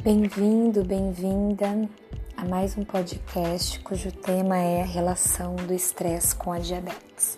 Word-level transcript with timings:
Bem-vindo, 0.00 0.84
bem-vinda 0.84 1.88
a 2.36 2.44
mais 2.44 2.78
um 2.78 2.84
podcast 2.84 3.80
cujo 3.80 4.12
tema 4.12 4.56
é 4.56 4.82
a 4.82 4.86
relação 4.86 5.56
do 5.56 5.74
estresse 5.74 6.36
com 6.36 6.52
a 6.52 6.60
diabetes. 6.60 7.36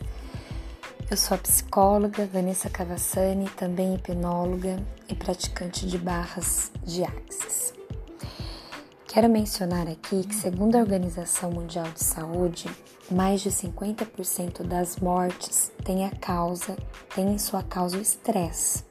Eu 1.11 1.17
sou 1.17 1.37
a 1.37 1.39
psicóloga 1.39 2.27
Vanessa 2.27 2.69
Cavassani, 2.69 3.49
também 3.57 3.95
hipnóloga 3.95 4.77
e 5.09 5.15
praticante 5.15 5.87
de 5.87 5.97
barras 5.97 6.71
de 6.85 7.03
Axis. 7.03 7.73
Quero 9.09 9.31
mencionar 9.31 9.89
aqui 9.89 10.23
que, 10.23 10.35
segundo 10.35 10.77
a 10.77 10.81
Organização 10.81 11.51
Mundial 11.51 11.91
de 11.95 12.05
Saúde, 12.05 12.69
mais 13.11 13.41
de 13.41 13.49
50% 13.51 14.63
das 14.65 14.99
mortes 14.99 15.73
têm 15.83 16.05
a 16.05 16.11
causa, 16.11 16.77
tem 17.15 17.33
em 17.33 17.39
sua 17.39 17.63
causa 17.63 17.97
o 17.97 18.03
estresse. 18.03 18.90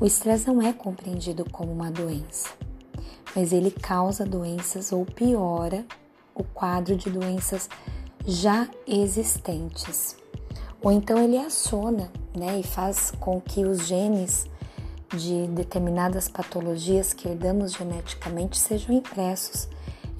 O 0.00 0.06
estresse 0.06 0.46
não 0.46 0.62
é 0.62 0.72
compreendido 0.72 1.44
como 1.50 1.72
uma 1.72 1.90
doença, 1.90 2.50
mas 3.34 3.52
ele 3.52 3.70
causa 3.70 4.24
doenças 4.24 4.92
ou 4.92 5.04
piora 5.04 5.84
o 6.32 6.44
quadro 6.44 6.96
de 6.96 7.10
doenças 7.10 7.68
já 8.24 8.68
existentes. 8.86 10.16
Ou 10.80 10.92
então 10.92 11.18
ele 11.18 11.36
aciona 11.36 12.12
né, 12.36 12.60
e 12.60 12.62
faz 12.62 13.10
com 13.18 13.40
que 13.40 13.64
os 13.64 13.88
genes 13.88 14.46
de 15.16 15.48
determinadas 15.48 16.28
patologias 16.28 17.12
que 17.12 17.28
herdamos 17.28 17.72
geneticamente 17.72 18.56
sejam 18.56 18.94
impressos 18.94 19.66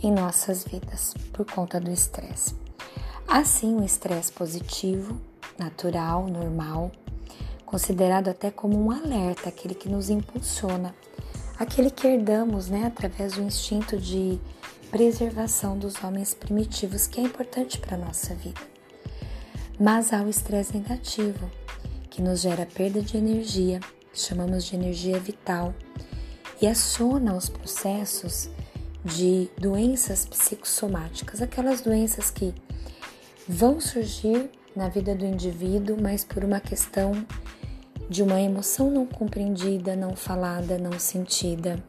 em 0.03 0.11
nossas 0.11 0.65
vidas 0.65 1.15
por 1.33 1.47
conta 1.47 1.79
do 1.79 1.91
estresse. 1.91 2.57
Assim, 3.29 3.77
o 3.77 3.85
estresse 3.85 4.33
positivo, 4.33 5.21
natural, 5.57 6.27
normal, 6.27 6.91
considerado 7.69 8.29
até 8.29 8.51
como 8.51 8.83
um 8.83 8.91
alerta, 8.91 9.51
aquele 9.51 9.75
que 9.75 9.91
nos 9.91 10.09
impulsiona, 10.09 10.95
aquele 11.59 11.91
que 11.91 12.07
herdamos 12.07 12.71
né, 12.71 12.87
através 12.87 13.35
do 13.35 13.43
instinto 13.43 13.99
de 13.99 14.41
preservação 14.91 15.79
dos 15.79 16.03
homens 16.03 16.33
primitivos, 16.33 17.07
que 17.07 17.21
é 17.21 17.25
importante 17.25 17.79
para 17.79 17.95
a 17.95 18.01
nossa 18.01 18.35
vida. 18.35 18.61
Mas 19.79 20.15
há 20.15 20.23
o 20.23 20.31
estresse 20.31 20.79
negativo, 20.79 21.51
que 22.09 22.23
nos 22.23 22.41
gera 22.41 22.65
perda 22.65 23.03
de 23.03 23.19
energia, 23.19 23.81
chamamos 24.15 24.65
de 24.65 24.75
energia 24.75 25.21
vital, 25.21 25.75
e 26.63 26.67
aciona 26.67 27.37
os 27.37 27.51
processos 27.51 28.49
de 29.05 29.51
doenças 29.59 30.25
psicossomáticas, 30.25 31.43
aquelas 31.43 31.83
doenças 31.83 32.31
que 32.31 32.55
vão 33.47 33.79
surgir 33.79 34.51
na 34.75 34.89
vida 34.89 35.15
do 35.15 35.27
indivíduo, 35.27 35.99
mas 36.01 36.25
por 36.25 36.43
uma 36.43 36.61
questão 36.61 37.13
de 38.09 38.23
uma 38.23 38.41
emoção 38.41 38.91
não 38.91 39.07
compreendida, 39.07 39.95
não 39.95 40.17
falada, 40.17 40.79
não 40.79 40.99
sentida, 40.99 41.83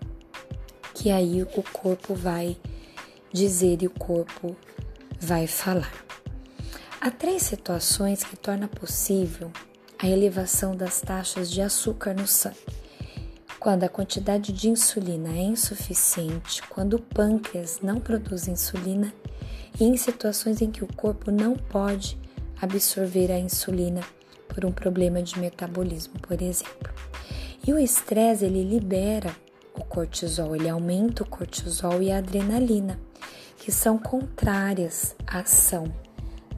que 0.93 1.09
aí 1.09 1.41
o 1.41 1.63
corpo 1.71 2.13
vai 2.13 2.57
dizer 3.31 3.81
e 3.81 3.87
o 3.87 3.91
corpo 3.91 4.55
vai 5.19 5.47
falar. 5.47 6.05
Há 6.99 7.09
três 7.09 7.43
situações 7.43 8.23
que 8.23 8.35
tornam 8.35 8.67
possível 8.67 9.49
a 9.97 10.07
elevação 10.07 10.75
das 10.75 10.99
taxas 10.99 11.49
de 11.49 11.61
açúcar 11.61 12.13
no 12.13 12.27
sangue. 12.27 12.57
Quando 13.57 13.83
a 13.83 13.89
quantidade 13.89 14.51
de 14.51 14.69
insulina 14.69 15.29
é 15.29 15.41
insuficiente, 15.41 16.61
quando 16.69 16.95
o 16.95 17.01
pâncreas 17.01 17.79
não 17.81 17.99
produz 17.99 18.47
insulina 18.47 19.13
e 19.79 19.85
em 19.85 19.95
situações 19.95 20.61
em 20.61 20.71
que 20.71 20.83
o 20.83 20.93
corpo 20.93 21.31
não 21.31 21.55
pode 21.55 22.17
absorver 22.61 23.31
a 23.31 23.39
insulina 23.39 24.01
por 24.59 24.65
um 24.65 24.71
problema 24.73 25.23
de 25.23 25.39
metabolismo, 25.39 26.19
por 26.19 26.41
exemplo. 26.41 26.93
E 27.65 27.71
o 27.71 27.79
estresse 27.79 28.43
ele 28.43 28.61
libera 28.61 29.33
o 29.73 29.85
cortisol, 29.85 30.53
ele 30.53 30.67
aumenta 30.67 31.23
o 31.23 31.25
cortisol 31.25 32.01
e 32.01 32.11
a 32.11 32.17
adrenalina, 32.17 32.99
que 33.57 33.71
são 33.71 33.97
contrárias 33.97 35.15
à 35.25 35.39
ação 35.39 35.85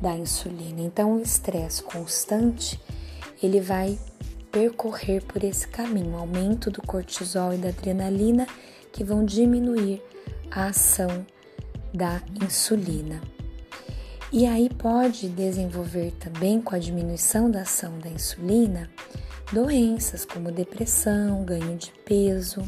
da 0.01 0.15
insulina. 0.15 0.81
Então, 0.81 1.13
o 1.13 1.21
estresse 1.21 1.83
constante 1.83 2.81
ele 3.41 3.61
vai 3.61 3.99
percorrer 4.51 5.23
por 5.23 5.43
esse 5.43 5.67
caminho, 5.67 6.17
aumento 6.17 6.71
do 6.71 6.81
cortisol 6.81 7.53
e 7.53 7.57
da 7.57 7.69
adrenalina 7.69 8.47
que 8.91 9.03
vão 9.03 9.23
diminuir 9.23 10.01
a 10.49 10.65
ação 10.65 11.23
da 11.93 12.19
insulina. 12.43 13.21
E 14.31 14.45
aí 14.45 14.69
pode 14.69 15.27
desenvolver 15.27 16.11
também 16.11 16.61
com 16.61 16.73
a 16.73 16.79
diminuição 16.79 17.51
da 17.51 17.61
ação 17.61 17.99
da 17.99 18.09
insulina 18.09 18.89
doenças 19.51 20.23
como 20.23 20.51
depressão, 20.51 21.43
ganho 21.43 21.77
de 21.77 21.91
peso, 22.05 22.63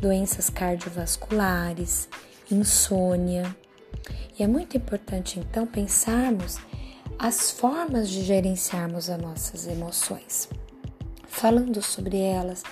doenças 0.00 0.48
cardiovasculares, 0.48 2.08
insônia. 2.50 3.54
E 4.38 4.42
é 4.42 4.46
muito 4.46 4.76
importante 4.76 5.38
então 5.38 5.66
pensarmos 5.66 6.58
as 7.18 7.50
formas 7.50 8.08
de 8.08 8.22
gerenciarmos 8.22 9.10
as 9.10 9.20
nossas 9.20 9.66
emoções, 9.66 10.48
falando 11.26 11.82
sobre 11.82 12.18
elas, 12.18 12.62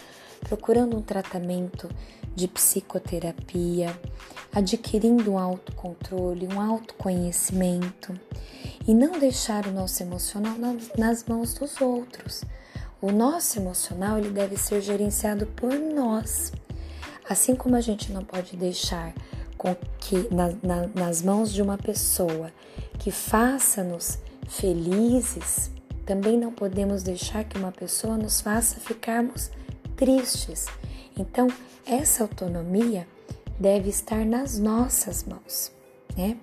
procurando 0.41 0.97
um 0.97 1.03
tratamento 1.03 1.91
de 2.37 2.47
psicoterapia, 2.47 3.99
adquirindo 4.55 5.33
um 5.33 5.39
autocontrole, 5.39 6.47
um 6.47 6.61
autoconhecimento 6.61 8.15
e 8.87 8.95
não 8.95 9.19
deixar 9.19 9.67
o 9.67 9.73
nosso 9.73 10.03
emocional 10.03 10.55
nas 10.97 11.25
mãos 11.25 11.55
dos 11.55 11.81
outros. 11.81 12.45
O 13.01 13.11
nosso 13.11 13.59
emocional 13.59 14.19
ele 14.19 14.31
deve 14.31 14.57
ser 14.57 14.81
gerenciado 14.81 15.47
por 15.47 15.75
nós. 15.75 16.53
Assim 17.29 17.57
como 17.57 17.75
a 17.75 17.81
gente 17.81 18.13
não 18.13 18.23
pode 18.23 18.57
deixar 18.57 19.13
com 19.57 19.75
que 19.99 20.33
na, 20.33 20.53
na, 20.63 20.87
nas 20.95 21.23
mãos 21.23 21.53
de 21.53 21.63
uma 21.63 21.79
pessoa 21.79 22.53
que 22.99 23.11
faça-nos 23.11 24.19
felizes, 24.49 25.71
também 26.05 26.39
não 26.39 26.53
podemos 26.53 27.03
deixar 27.03 27.45
que 27.45 27.59
uma 27.59 27.73
pessoa 27.73 28.17
nos 28.17 28.41
faça 28.41 28.79
ficarmos 28.79 29.51
tristes. 29.97 30.67
Então, 31.19 31.49
essa 31.87 32.23
autonomia 32.23 33.07
deve 33.59 33.89
estar 33.89 34.25
nas 34.25 34.59
nossas 34.59 35.25
mãos, 35.25 35.73
né? 36.17 36.37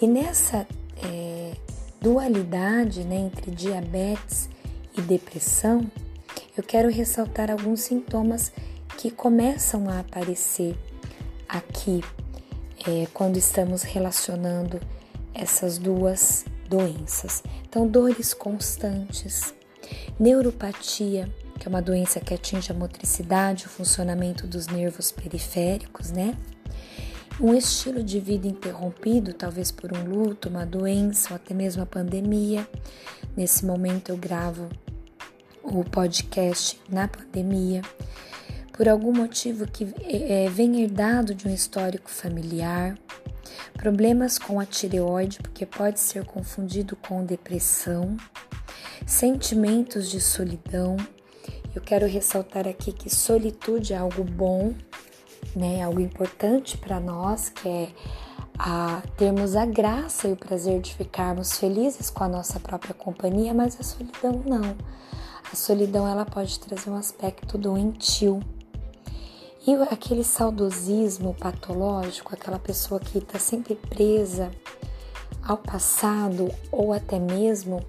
E 0.00 0.06
nessa 0.06 0.66
é, 1.02 1.52
dualidade 2.00 3.04
né, 3.04 3.16
entre 3.16 3.50
diabetes 3.50 4.48
e 4.96 5.00
depressão, 5.00 5.90
eu 6.56 6.62
quero 6.62 6.90
ressaltar 6.90 7.50
alguns 7.50 7.80
sintomas 7.80 8.52
que 8.98 9.10
começam 9.10 9.88
a 9.88 10.00
aparecer 10.00 10.76
aqui 11.48 12.02
é, 12.86 13.06
quando 13.14 13.36
estamos 13.36 13.82
relacionando 13.82 14.80
essas 15.32 15.78
duas 15.78 16.44
doenças. 16.68 17.42
Então, 17.68 17.86
dores 17.86 18.34
constantes, 18.34 19.54
neuropatia, 20.18 21.28
que 21.62 21.68
é 21.68 21.70
uma 21.70 21.80
doença 21.80 22.18
que 22.18 22.34
atinge 22.34 22.72
a 22.72 22.74
motricidade, 22.74 23.66
o 23.66 23.68
funcionamento 23.68 24.48
dos 24.48 24.66
nervos 24.66 25.12
periféricos, 25.12 26.10
né? 26.10 26.36
Um 27.40 27.54
estilo 27.54 28.02
de 28.02 28.18
vida 28.18 28.48
interrompido, 28.48 29.32
talvez 29.32 29.70
por 29.70 29.96
um 29.96 30.02
luto, 30.02 30.48
uma 30.48 30.66
doença 30.66 31.28
ou 31.30 31.36
até 31.36 31.54
mesmo 31.54 31.80
a 31.80 31.86
pandemia. 31.86 32.68
Nesse 33.36 33.64
momento 33.64 34.08
eu 34.08 34.16
gravo 34.16 34.68
o 35.62 35.84
podcast 35.84 36.80
na 36.88 37.06
pandemia. 37.06 37.82
Por 38.72 38.88
algum 38.88 39.12
motivo 39.12 39.64
que 39.64 39.86
é, 40.02 40.48
vem 40.50 40.82
herdado 40.82 41.32
de 41.32 41.46
um 41.46 41.54
histórico 41.54 42.10
familiar, 42.10 42.98
problemas 43.74 44.36
com 44.36 44.58
a 44.58 44.66
tireoide, 44.66 45.38
porque 45.38 45.64
pode 45.64 46.00
ser 46.00 46.24
confundido 46.24 46.96
com 46.96 47.24
depressão, 47.24 48.16
sentimentos 49.06 50.10
de 50.10 50.20
solidão, 50.20 50.96
eu 51.74 51.80
quero 51.80 52.06
ressaltar 52.06 52.68
aqui 52.68 52.92
que 52.92 53.08
solitude 53.08 53.94
é 53.94 53.96
algo 53.96 54.22
bom, 54.22 54.74
né? 55.56 55.82
Algo 55.82 56.00
importante 56.00 56.76
para 56.76 57.00
nós, 57.00 57.48
que 57.48 57.68
é 57.68 57.88
a 58.58 59.02
termos 59.16 59.56
a 59.56 59.64
graça 59.64 60.28
e 60.28 60.32
o 60.32 60.36
prazer 60.36 60.80
de 60.80 60.94
ficarmos 60.94 61.58
felizes 61.58 62.10
com 62.10 62.24
a 62.24 62.28
nossa 62.28 62.60
própria 62.60 62.94
companhia, 62.94 63.54
mas 63.54 63.78
a 63.80 63.82
solidão 63.82 64.42
não. 64.44 64.76
A 65.50 65.56
solidão 65.56 66.06
ela 66.06 66.24
pode 66.24 66.60
trazer 66.60 66.90
um 66.90 66.96
aspecto 66.96 67.56
doentio. 67.56 68.40
E 69.66 69.74
aquele 69.90 70.24
saudosismo 70.24 71.34
patológico, 71.34 72.34
aquela 72.34 72.58
pessoa 72.58 73.00
que 73.00 73.18
está 73.18 73.38
sempre 73.38 73.76
presa 73.76 74.50
ao 75.42 75.56
passado 75.56 76.52
ou 76.70 76.92
até 76.92 77.18
mesmo 77.18 77.80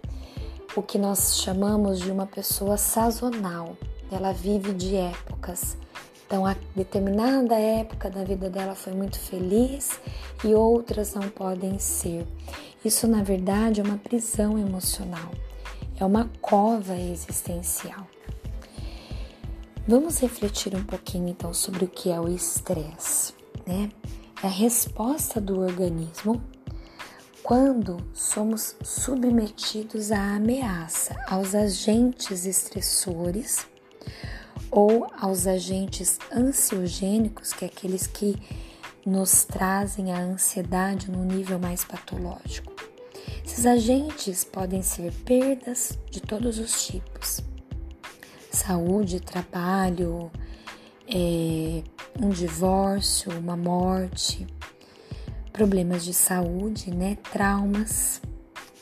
o 0.76 0.82
que 0.82 0.98
nós 0.98 1.38
chamamos 1.38 2.00
de 2.00 2.12
uma 2.12 2.26
pessoa 2.26 2.78
sazonal. 2.78 3.78
Ela 4.12 4.32
vive 4.32 4.74
de 4.74 4.96
épocas. 4.96 5.78
Então, 6.26 6.46
a 6.46 6.56
determinada 6.76 7.56
época 7.56 8.10
da 8.10 8.24
vida 8.24 8.50
dela 8.50 8.74
foi 8.74 8.94
muito 8.94 9.20
feliz 9.20 10.00
e 10.44 10.54
outras 10.54 11.14
não 11.14 11.30
podem 11.30 11.78
ser. 11.78 12.26
Isso, 12.84 13.08
na 13.08 13.22
verdade, 13.22 13.82
é 13.82 13.84
uma 13.84 13.98
prisão 13.98 14.58
emocional, 14.58 15.32
é 16.00 16.04
uma 16.04 16.30
cova 16.42 16.98
existencial. 16.98 18.08
Vamos 19.88 20.20
refletir 20.20 20.76
um 20.76 20.84
pouquinho 20.84 21.28
então 21.28 21.54
sobre 21.54 21.86
o 21.86 21.88
que 21.88 22.10
é 22.10 22.20
o 22.20 22.28
estresse, 22.28 23.34
né? 23.68 23.90
É 24.42 24.48
a 24.48 24.50
resposta 24.50 25.40
do 25.40 25.60
organismo 25.60 26.42
quando 27.44 27.98
somos 28.14 28.74
submetidos 28.82 30.14
à 30.14 30.38
ameaça, 30.38 31.14
aos 31.28 31.54
agentes 31.54 32.46
estressores 32.46 33.68
ou 34.72 35.08
aos 35.20 35.46
agentes 35.46 36.18
ansiogênicos, 36.34 37.52
que 37.52 37.66
é 37.66 37.68
aqueles 37.68 38.08
que 38.08 38.36
nos 39.06 39.44
trazem 39.44 40.14
a 40.14 40.20
ansiedade 40.20 41.12
no 41.12 41.26
nível 41.26 41.60
mais 41.60 41.84
patológico. 41.84 42.72
Esses 43.46 43.66
agentes 43.66 44.46
podem 44.46 44.82
ser 44.82 45.12
perdas 45.26 46.00
de 46.10 46.22
todos 46.22 46.58
os 46.58 46.88
tipos: 46.88 47.42
saúde, 48.50 49.20
trabalho, 49.20 50.32
é, 51.06 51.84
um 52.22 52.30
divórcio, 52.30 53.38
uma 53.38 53.58
morte, 53.58 54.48
problemas 55.54 56.04
de 56.04 56.14
saúde, 56.14 56.90
né? 56.90 57.16
Traumas, 57.32 58.20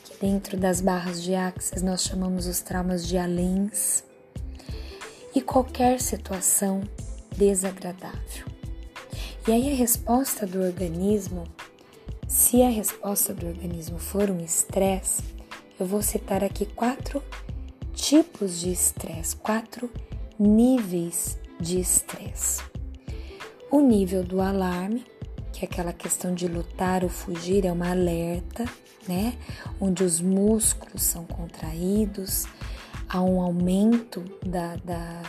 que 0.04 0.18
dentro 0.18 0.56
das 0.56 0.80
barras 0.80 1.22
de 1.22 1.34
Axis 1.34 1.82
nós 1.82 2.02
chamamos 2.02 2.46
os 2.46 2.60
traumas 2.60 3.06
de 3.06 3.18
Alens, 3.18 4.02
e 5.34 5.40
qualquer 5.40 6.00
situação 6.00 6.82
desagradável. 7.36 8.46
E 9.46 9.52
aí 9.52 9.72
a 9.72 9.74
resposta 9.74 10.46
do 10.46 10.60
organismo, 10.62 11.44
se 12.26 12.62
a 12.62 12.68
resposta 12.70 13.34
do 13.34 13.46
organismo 13.46 13.98
for 13.98 14.30
um 14.30 14.40
estresse, 14.40 15.22
eu 15.78 15.84
vou 15.84 16.00
citar 16.00 16.42
aqui 16.42 16.64
quatro 16.64 17.22
tipos 17.92 18.60
de 18.60 18.72
estresse, 18.72 19.36
quatro 19.36 19.90
níveis 20.38 21.38
de 21.60 21.80
estresse. 21.80 22.62
O 23.70 23.80
nível 23.80 24.22
do 24.22 24.40
alarme, 24.40 25.04
que 25.62 25.66
aquela 25.66 25.92
questão 25.92 26.34
de 26.34 26.48
lutar 26.48 27.04
ou 27.04 27.08
fugir, 27.08 27.64
é 27.64 27.70
uma 27.70 27.90
alerta, 27.90 28.64
né? 29.06 29.34
Onde 29.80 30.02
os 30.02 30.20
músculos 30.20 31.02
são 31.02 31.24
contraídos, 31.24 32.46
há 33.08 33.22
um 33.22 33.40
aumento 33.40 34.24
da, 34.44 34.74
da 34.76 35.22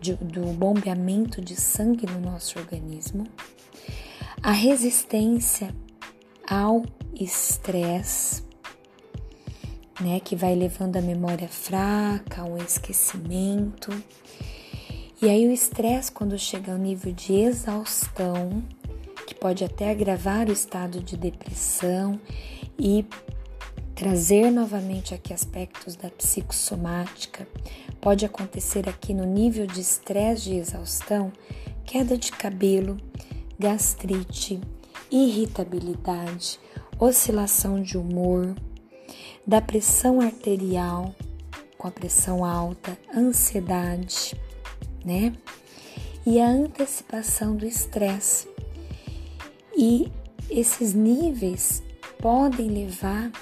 de, 0.00 0.14
do 0.14 0.42
bombeamento 0.52 1.40
de 1.40 1.56
sangue 1.56 2.06
no 2.06 2.20
nosso 2.20 2.58
organismo. 2.60 3.26
A 4.40 4.52
resistência 4.52 5.74
ao 6.48 6.84
estresse, 7.14 8.44
né, 10.00 10.20
que 10.20 10.36
vai 10.36 10.54
levando 10.54 10.96
a 10.96 11.02
memória 11.02 11.48
fraca, 11.48 12.42
ao 12.42 12.56
esquecimento. 12.58 13.90
E 15.20 15.28
aí 15.28 15.46
o 15.46 15.52
estresse 15.52 16.12
quando 16.12 16.38
chega 16.38 16.72
ao 16.72 16.78
nível 16.78 17.12
de 17.12 17.32
exaustão, 17.32 18.62
que 19.32 19.40
pode 19.40 19.64
até 19.64 19.90
agravar 19.90 20.48
o 20.48 20.52
estado 20.52 21.00
de 21.00 21.16
depressão 21.16 22.20
e 22.78 23.04
trazer 23.94 24.50
novamente 24.50 25.14
aqui 25.14 25.32
aspectos 25.32 25.96
da 25.96 26.10
psicossomática. 26.10 27.48
Pode 27.98 28.26
acontecer 28.26 28.88
aqui 28.88 29.14
no 29.14 29.24
nível 29.24 29.66
de 29.66 29.80
estresse 29.80 30.44
de 30.44 30.56
exaustão, 30.56 31.32
queda 31.84 32.18
de 32.18 32.30
cabelo, 32.30 32.98
gastrite, 33.58 34.60
irritabilidade, 35.10 36.60
oscilação 36.98 37.82
de 37.82 37.96
humor, 37.96 38.54
da 39.46 39.62
pressão 39.62 40.20
arterial 40.20 41.14
com 41.78 41.88
a 41.88 41.90
pressão 41.90 42.44
alta, 42.44 42.96
ansiedade, 43.16 44.38
né? 45.04 45.32
E 46.24 46.40
a 46.40 46.48
antecipação 46.48 47.56
do 47.56 47.66
estresse. 47.66 48.52
E 49.84 50.12
esses 50.48 50.94
níveis 50.94 51.82
podem 52.20 52.68
levar 52.68 53.32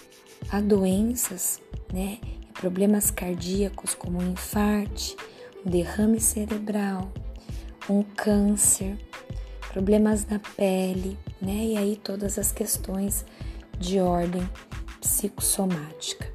a 0.48 0.58
doenças, 0.58 1.60
né? 1.92 2.16
Problemas 2.54 3.10
cardíacos 3.10 3.92
como 3.92 4.18
um 4.18 4.32
infarte, 4.32 5.14
um 5.66 5.68
derrame 5.68 6.18
cerebral, 6.18 7.12
um 7.90 8.02
câncer, 8.02 8.96
problemas 9.70 10.24
na 10.24 10.38
pele, 10.38 11.18
né? 11.42 11.62
E 11.62 11.76
aí 11.76 12.00
todas 12.02 12.38
as 12.38 12.50
questões 12.50 13.26
de 13.78 14.00
ordem 14.00 14.48
psicossomática. 14.98 16.26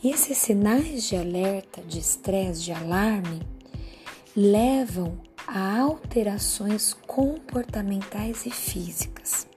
E 0.00 0.12
esses 0.12 0.38
sinais 0.38 1.02
de 1.02 1.16
alerta, 1.16 1.82
de 1.82 1.98
estresse, 1.98 2.62
de 2.62 2.72
alarme, 2.72 3.42
levam 4.36 5.18
a 5.52 5.80
alterações 5.80 6.94
comportamentais 7.08 8.46
e 8.46 8.50
físicas. 8.50 9.48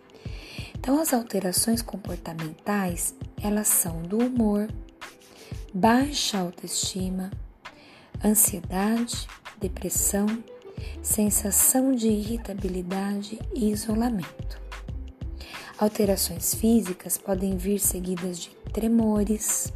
Então, 0.76 1.00
as 1.00 1.14
alterações 1.14 1.84
comportamentais, 1.84 3.14
elas 3.40 3.68
são 3.68 4.02
do 4.02 4.18
humor, 4.18 4.68
baixa 5.72 6.40
autoestima, 6.40 7.30
ansiedade, 8.26 9.28
depressão, 9.62 10.26
sensação 11.04 11.94
de 11.94 12.08
irritabilidade 12.08 13.40
e 13.54 13.70
isolamento. 13.70 14.60
Alterações 15.78 16.56
físicas 16.56 17.20
podem 17.20 17.56
vir 17.56 17.78
seguidas 17.78 18.40
de 18.40 18.50
tremores, 18.74 19.72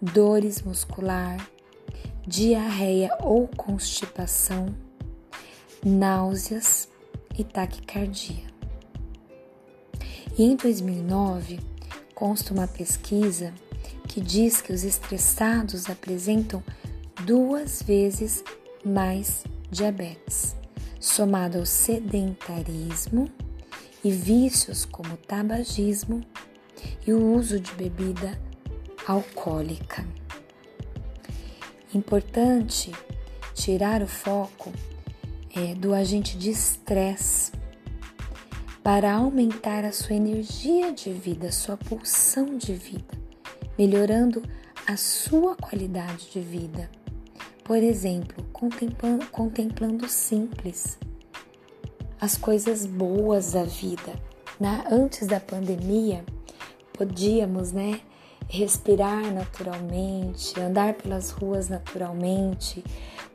dores 0.00 0.62
muscular, 0.62 1.46
diarreia 2.26 3.10
ou 3.20 3.46
constipação, 3.48 4.74
náuseas 5.84 6.88
e 7.38 7.44
taquicardia. 7.44 8.44
E 10.36 10.44
em 10.44 10.56
2009, 10.56 11.60
consta 12.14 12.52
uma 12.52 12.66
pesquisa 12.66 13.52
que 14.08 14.20
diz 14.20 14.60
que 14.60 14.72
os 14.72 14.84
estressados 14.84 15.88
apresentam 15.88 16.62
duas 17.24 17.82
vezes 17.82 18.42
mais 18.84 19.44
diabetes, 19.70 20.56
somado 20.98 21.58
ao 21.58 21.66
sedentarismo 21.66 23.30
e 24.02 24.10
vícios 24.10 24.84
como 24.84 25.16
tabagismo 25.16 26.20
e 27.06 27.12
o 27.12 27.34
uso 27.34 27.60
de 27.60 27.72
bebida 27.74 28.38
alcoólica. 29.06 30.06
Importante 31.94 32.92
tirar 33.54 34.02
o 34.02 34.06
foco 34.06 34.72
é, 35.54 35.74
do 35.74 35.94
agente 35.94 36.36
de 36.38 36.50
estresse 36.50 37.52
para 38.82 39.12
aumentar 39.12 39.84
a 39.84 39.92
sua 39.92 40.16
energia 40.16 40.92
de 40.92 41.12
vida, 41.12 41.52
sua 41.52 41.76
pulsão 41.76 42.56
de 42.56 42.74
vida, 42.74 43.18
melhorando 43.78 44.42
a 44.86 44.96
sua 44.96 45.54
qualidade 45.56 46.30
de 46.30 46.40
vida. 46.40 46.90
Por 47.64 47.76
exemplo, 47.76 48.44
contemplando, 48.52 49.26
contemplando 49.26 50.08
simples, 50.08 50.98
as 52.20 52.36
coisas 52.36 52.86
boas 52.86 53.52
da 53.52 53.64
vida. 53.64 54.12
Né? 54.58 54.84
Antes 54.90 55.26
da 55.26 55.38
pandemia, 55.38 56.24
podíamos, 56.92 57.72
né, 57.72 58.00
respirar 58.48 59.32
naturalmente, 59.32 60.58
andar 60.60 60.94
pelas 60.94 61.30
ruas 61.30 61.68
naturalmente, 61.68 62.82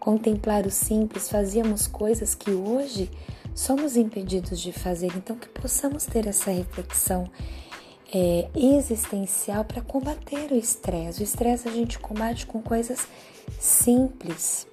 contemplar 0.05 0.67
o 0.67 0.69
simples, 0.69 1.27
fazíamos 1.27 1.87
coisas 1.87 2.35
que 2.35 2.51
hoje 2.51 3.09
somos 3.55 3.97
impedidos 3.97 4.61
de 4.61 4.71
fazer. 4.71 5.07
Então, 5.15 5.35
que 5.35 5.49
possamos 5.49 6.05
ter 6.05 6.27
essa 6.27 6.51
reflexão 6.51 7.27
é, 8.13 8.47
existencial 8.53 9.65
para 9.65 9.81
combater 9.81 10.51
o 10.51 10.55
estresse. 10.55 11.21
O 11.21 11.23
estresse 11.23 11.67
a 11.67 11.71
gente 11.71 11.97
combate 11.97 12.45
com 12.45 12.61
coisas 12.61 13.07
simples, 13.59 14.67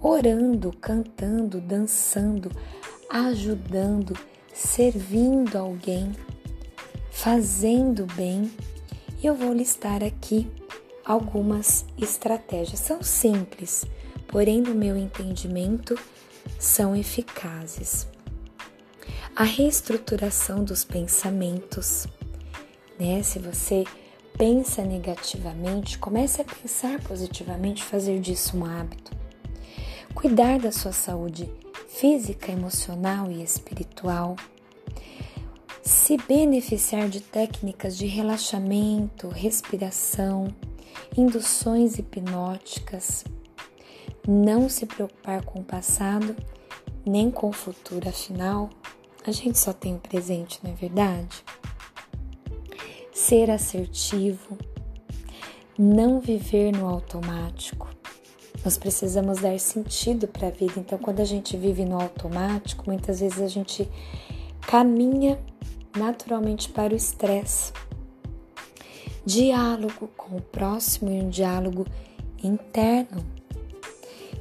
orando, 0.00 0.72
cantando, 0.80 1.60
dançando, 1.60 2.50
ajudando, 3.10 4.18
servindo 4.50 5.58
alguém, 5.58 6.10
fazendo 7.10 8.06
bem. 8.14 8.50
E 9.22 9.26
eu 9.26 9.34
vou 9.34 9.52
listar 9.52 10.02
aqui 10.02 10.50
algumas 11.04 11.84
estratégias. 11.98 12.80
São 12.80 13.02
simples, 13.02 13.84
porém, 14.34 14.60
no 14.60 14.74
meu 14.74 14.96
entendimento, 14.96 15.96
são 16.58 16.96
eficazes. 16.96 18.08
A 19.36 19.44
reestruturação 19.44 20.64
dos 20.64 20.84
pensamentos, 20.84 22.08
né? 22.98 23.22
Se 23.22 23.38
você 23.38 23.84
pensa 24.36 24.82
negativamente, 24.82 25.98
comece 25.98 26.42
a 26.42 26.44
pensar 26.44 27.00
positivamente, 27.04 27.84
fazer 27.84 28.18
disso 28.18 28.56
um 28.56 28.64
hábito. 28.64 29.12
Cuidar 30.16 30.58
da 30.58 30.72
sua 30.72 30.90
saúde 30.90 31.48
física, 31.86 32.50
emocional 32.50 33.30
e 33.30 33.40
espiritual. 33.40 34.34
Se 35.80 36.16
beneficiar 36.16 37.08
de 37.08 37.20
técnicas 37.20 37.96
de 37.96 38.06
relaxamento, 38.06 39.28
respiração, 39.28 40.52
induções 41.16 42.00
hipnóticas, 42.00 43.24
não 44.26 44.68
se 44.68 44.86
preocupar 44.86 45.44
com 45.44 45.60
o 45.60 45.64
passado 45.64 46.34
nem 47.06 47.30
com 47.30 47.48
o 47.48 47.52
futuro, 47.52 48.08
afinal, 48.08 48.70
a 49.26 49.30
gente 49.30 49.58
só 49.58 49.72
tem 49.72 49.94
o 49.94 49.98
presente, 49.98 50.58
não 50.62 50.72
é 50.72 50.74
verdade? 50.74 51.44
Ser 53.12 53.50
assertivo, 53.50 54.56
não 55.78 56.20
viver 56.20 56.72
no 56.72 56.86
automático. 56.86 57.88
Nós 58.64 58.78
precisamos 58.78 59.40
dar 59.40 59.58
sentido 59.60 60.26
para 60.26 60.48
a 60.48 60.50
vida. 60.50 60.74
Então, 60.78 60.98
quando 60.98 61.20
a 61.20 61.24
gente 61.24 61.56
vive 61.56 61.84
no 61.84 62.00
automático, 62.00 62.84
muitas 62.86 63.20
vezes 63.20 63.40
a 63.40 63.48
gente 63.48 63.88
caminha 64.62 65.38
naturalmente 65.96 66.70
para 66.70 66.94
o 66.94 66.96
estresse. 66.96 67.72
Diálogo 69.26 70.08
com 70.16 70.36
o 70.36 70.40
próximo 70.40 71.10
e 71.10 71.20
um 71.20 71.28
diálogo 71.28 71.86
interno. 72.42 73.24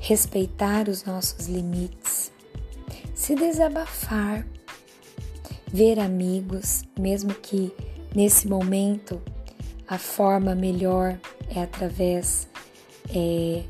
Respeitar 0.05 0.89
os 0.89 1.05
nossos 1.05 1.48
limites. 1.48 2.29
Se 3.15 3.36
desabafar. 3.36 4.45
Ver 5.72 5.98
amigos, 5.98 6.83
mesmo 7.00 7.33
que 7.33 7.72
nesse 8.13 8.50
momento 8.50 9.22
a 9.88 9.98
forma 9.98 10.53
melhor 10.53 11.17
é 11.48 11.62
através 11.62 12.50
é, 13.15 13.63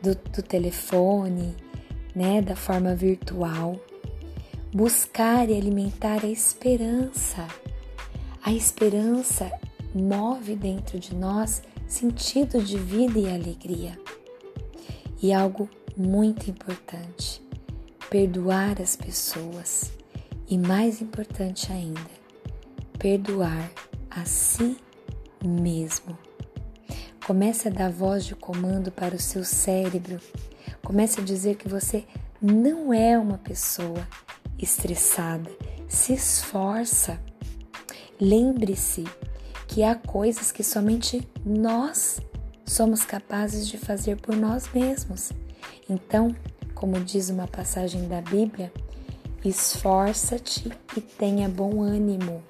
do, 0.00 0.14
do 0.14 0.42
telefone, 0.42 1.54
né, 2.14 2.40
da 2.40 2.56
forma 2.56 2.94
virtual. 2.94 3.78
Buscar 4.72 5.50
e 5.50 5.58
alimentar 5.58 6.24
a 6.24 6.28
esperança. 6.28 7.46
A 8.42 8.50
esperança 8.50 9.52
move 9.94 10.56
dentro 10.56 10.98
de 10.98 11.14
nós 11.14 11.62
sentido 11.86 12.62
de 12.62 12.78
vida 12.78 13.18
e 13.18 13.28
alegria. 13.28 14.05
E 15.22 15.32
algo 15.32 15.68
muito 15.96 16.50
importante: 16.50 17.42
perdoar 18.10 18.80
as 18.80 18.96
pessoas. 18.96 19.92
E 20.48 20.56
mais 20.56 21.02
importante 21.02 21.72
ainda, 21.72 22.08
perdoar 23.00 23.68
a 24.08 24.24
si 24.24 24.76
mesmo. 25.44 26.16
Comece 27.26 27.66
a 27.66 27.70
dar 27.72 27.90
voz 27.90 28.24
de 28.24 28.36
comando 28.36 28.92
para 28.92 29.16
o 29.16 29.18
seu 29.18 29.44
cérebro. 29.44 30.20
Comece 30.84 31.20
a 31.20 31.24
dizer 31.24 31.56
que 31.56 31.68
você 31.68 32.04
não 32.40 32.94
é 32.94 33.18
uma 33.18 33.38
pessoa 33.38 34.06
estressada. 34.56 35.50
Se 35.88 36.12
esforça. 36.12 37.20
Lembre-se 38.20 39.02
que 39.66 39.82
há 39.82 39.96
coisas 39.96 40.52
que 40.52 40.62
somente 40.62 41.28
nós 41.44 42.20
somos 42.66 43.04
capazes 43.04 43.68
de 43.68 43.78
fazer 43.78 44.16
por 44.16 44.36
nós 44.36 44.68
mesmos. 44.74 45.30
Então, 45.88 46.34
como 46.74 47.00
diz 47.00 47.30
uma 47.30 47.46
passagem 47.46 48.08
da 48.08 48.20
Bíblia, 48.20 48.72
esforça-te 49.44 50.70
e 50.96 51.00
tenha 51.00 51.48
bom 51.48 51.80
ânimo. 51.80 52.42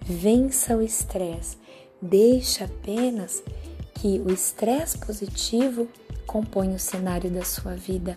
Vença 0.00 0.76
o 0.76 0.82
estresse. 0.82 1.56
Deixa 2.00 2.66
apenas 2.66 3.42
que 3.94 4.20
o 4.20 4.30
estresse 4.30 4.98
positivo 4.98 5.88
compõe 6.26 6.74
o 6.74 6.78
cenário 6.78 7.30
da 7.30 7.44
sua 7.44 7.74
vida, 7.74 8.16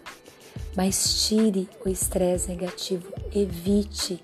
mas 0.76 1.26
tire 1.26 1.68
o 1.84 1.90
estresse 1.90 2.50
negativo, 2.50 3.12
evite 3.34 4.22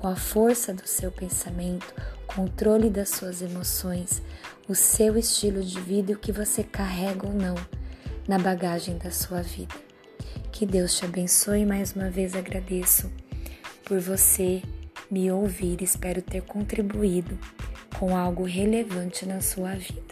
com 0.00 0.08
a 0.08 0.16
força 0.16 0.72
do 0.72 0.88
seu 0.88 1.12
pensamento, 1.12 1.94
controle 2.26 2.88
das 2.88 3.10
suas 3.10 3.42
emoções, 3.42 4.22
o 4.66 4.74
seu 4.74 5.18
estilo 5.18 5.62
de 5.62 5.78
vida 5.78 6.12
e 6.12 6.14
o 6.14 6.18
que 6.18 6.32
você 6.32 6.64
carrega 6.64 7.26
ou 7.26 7.34
não 7.34 7.54
na 8.26 8.38
bagagem 8.38 8.96
da 8.96 9.10
sua 9.10 9.42
vida. 9.42 9.74
Que 10.50 10.64
Deus 10.64 10.96
te 10.96 11.04
abençoe 11.04 11.66
mais 11.66 11.92
uma 11.92 12.08
vez 12.08 12.34
agradeço 12.34 13.12
por 13.84 14.00
você 14.00 14.62
me 15.10 15.30
ouvir, 15.30 15.82
espero 15.82 16.22
ter 16.22 16.44
contribuído 16.44 17.38
com 17.98 18.16
algo 18.16 18.44
relevante 18.44 19.26
na 19.26 19.42
sua 19.42 19.74
vida. 19.74 20.09